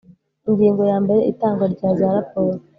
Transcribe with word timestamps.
Ingingo 0.49 0.81
ya 0.91 0.97
mbere 1.03 1.19
Itangwa 1.31 1.65
rya 1.73 1.89
za 1.99 2.07
raporo 2.17 2.57